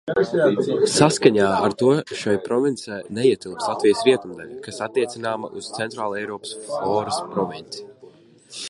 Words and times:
Saskaņā 0.93 1.49
ar 1.65 1.75
to 1.81 1.91
šai 2.21 2.33
provincē 2.47 2.97
neietilpst 3.19 3.69
Latvijas 3.73 4.03
rietumdaļa, 4.09 4.57
kas 4.69 4.83
attiecināma 4.87 5.53
uz 5.61 5.71
Centrāleiropas 5.79 6.57
floras 6.65 7.23
provinci. 7.37 7.89